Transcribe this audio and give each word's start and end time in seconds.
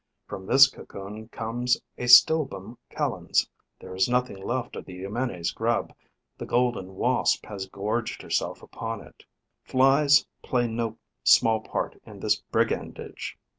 From 0.25 0.47
this 0.47 0.67
cocoon 0.67 1.27
comes 1.27 1.79
a 1.95 2.07
Stilbum 2.07 2.79
calens. 2.89 3.47
There 3.79 3.93
is 3.93 4.09
nothing 4.09 4.43
left 4.43 4.75
of 4.75 4.85
the 4.85 4.95
Eumenes' 4.95 5.51
grub: 5.51 5.93
the 6.39 6.45
Golden 6.47 6.95
Wasp 6.95 7.45
has 7.45 7.67
gorged 7.67 8.23
herself 8.23 8.63
upon 8.63 9.01
it. 9.01 9.23
Flies 9.63 10.25
play 10.41 10.67
no 10.67 10.97
small 11.23 11.59
part 11.59 12.01
in 12.03 12.19
this 12.19 12.37
brigandage. 12.41 13.37